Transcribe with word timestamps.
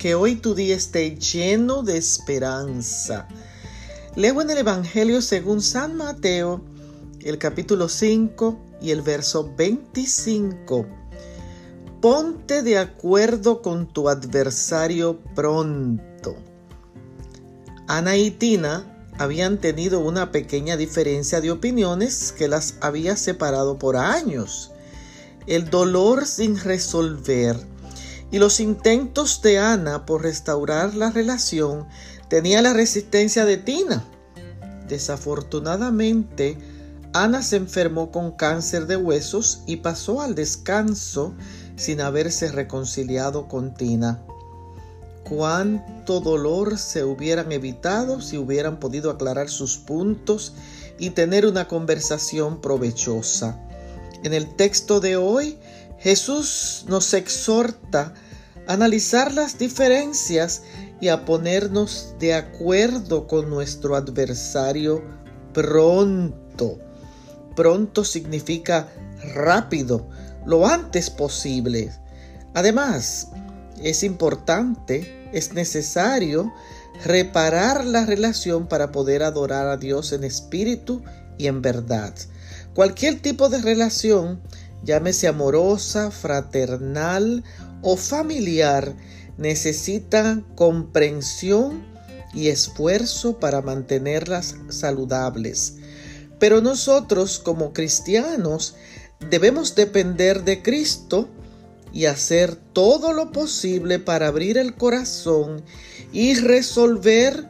que 0.00 0.14
hoy 0.14 0.36
tu 0.36 0.54
día 0.54 0.74
esté 0.76 1.14
lleno 1.16 1.82
de 1.82 1.98
esperanza. 1.98 3.28
Leo 4.16 4.40
en 4.40 4.48
el 4.48 4.56
Evangelio 4.56 5.20
según 5.20 5.60
San 5.60 5.94
Mateo, 5.94 6.62
el 7.20 7.36
capítulo 7.36 7.86
5 7.86 8.58
y 8.80 8.92
el 8.92 9.02
verso 9.02 9.52
25. 9.54 10.86
Ponte 12.00 12.62
de 12.62 12.78
acuerdo 12.78 13.60
con 13.60 13.92
tu 13.92 14.08
adversario 14.08 15.20
pronto. 15.34 16.34
Ana 17.86 18.16
y 18.16 18.30
Tina 18.30 19.06
habían 19.18 19.58
tenido 19.58 20.00
una 20.00 20.32
pequeña 20.32 20.78
diferencia 20.78 21.42
de 21.42 21.50
opiniones 21.50 22.32
que 22.32 22.48
las 22.48 22.76
había 22.80 23.16
separado 23.16 23.78
por 23.78 23.98
años. 23.98 24.70
El 25.46 25.68
dolor 25.68 26.24
sin 26.24 26.58
resolver 26.58 27.58
y 28.30 28.38
los 28.38 28.60
intentos 28.60 29.42
de 29.42 29.58
Ana 29.58 30.06
por 30.06 30.22
restaurar 30.22 30.94
la 30.94 31.10
relación 31.10 31.86
tenía 32.28 32.62
la 32.62 32.72
resistencia 32.72 33.44
de 33.44 33.56
Tina. 33.56 34.04
Desafortunadamente, 34.88 36.58
Ana 37.12 37.42
se 37.42 37.56
enfermó 37.56 38.12
con 38.12 38.32
cáncer 38.32 38.86
de 38.86 38.96
huesos 38.96 39.62
y 39.66 39.76
pasó 39.76 40.20
al 40.20 40.34
descanso 40.34 41.34
sin 41.76 42.00
haberse 42.00 42.52
reconciliado 42.52 43.48
con 43.48 43.74
Tina. 43.74 44.22
Cuánto 45.24 46.20
dolor 46.20 46.78
se 46.78 47.04
hubieran 47.04 47.52
evitado 47.52 48.20
si 48.20 48.36
hubieran 48.36 48.78
podido 48.80 49.10
aclarar 49.10 49.48
sus 49.48 49.76
puntos 49.76 50.54
y 50.98 51.10
tener 51.10 51.46
una 51.46 51.66
conversación 51.66 52.60
provechosa. 52.60 53.58
En 54.22 54.34
el 54.34 54.54
texto 54.54 55.00
de 55.00 55.16
hoy, 55.16 55.58
Jesús 55.98 56.84
nos 56.88 57.14
exhorta 57.14 58.14
a 58.66 58.72
analizar 58.72 59.32
las 59.32 59.58
diferencias 59.58 60.62
y 61.00 61.08
a 61.08 61.24
ponernos 61.24 62.14
de 62.18 62.34
acuerdo 62.34 63.26
con 63.26 63.48
nuestro 63.48 63.96
adversario 63.96 65.02
pronto. 65.54 66.78
Pronto 67.56 68.04
significa 68.04 68.88
rápido, 69.34 70.08
lo 70.46 70.66
antes 70.66 71.08
posible. 71.10 71.90
Además, 72.54 73.28
es 73.82 74.02
importante, 74.02 75.30
es 75.32 75.54
necesario 75.54 76.52
reparar 77.04 77.84
la 77.84 78.04
relación 78.04 78.66
para 78.66 78.92
poder 78.92 79.22
adorar 79.22 79.68
a 79.68 79.78
Dios 79.78 80.12
en 80.12 80.24
espíritu 80.24 81.02
y 81.38 81.46
en 81.46 81.62
verdad. 81.62 82.14
Cualquier 82.74 83.20
tipo 83.20 83.48
de 83.48 83.60
relación, 83.60 84.40
llámese 84.84 85.28
amorosa, 85.28 86.10
fraternal 86.10 87.44
o 87.82 87.96
familiar, 87.96 88.96
necesita 89.38 90.42
comprensión 90.54 91.84
y 92.32 92.48
esfuerzo 92.48 93.38
para 93.40 93.60
mantenerlas 93.60 94.54
saludables. 94.68 95.76
Pero 96.38 96.60
nosotros 96.60 97.38
como 97.38 97.72
cristianos 97.72 98.76
debemos 99.30 99.74
depender 99.74 100.44
de 100.44 100.62
Cristo 100.62 101.28
y 101.92 102.04
hacer 102.04 102.54
todo 102.54 103.12
lo 103.12 103.32
posible 103.32 103.98
para 103.98 104.28
abrir 104.28 104.58
el 104.58 104.74
corazón 104.74 105.64
y 106.12 106.34
resolver 106.34 107.48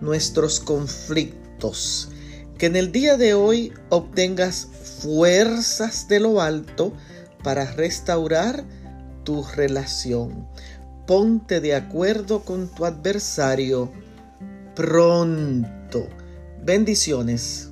nuestros 0.00 0.60
conflictos. 0.60 2.10
Que 2.58 2.66
en 2.66 2.74
el 2.74 2.90
día 2.90 3.16
de 3.16 3.34
hoy 3.34 3.72
obtengas 3.88 4.66
fuerzas 5.00 6.08
de 6.08 6.18
lo 6.18 6.40
alto 6.40 6.92
para 7.44 7.64
restaurar 7.70 8.64
tu 9.22 9.44
relación. 9.44 10.48
Ponte 11.06 11.60
de 11.60 11.76
acuerdo 11.76 12.42
con 12.44 12.66
tu 12.74 12.84
adversario 12.84 13.92
pronto. 14.74 16.08
Bendiciones. 16.64 17.70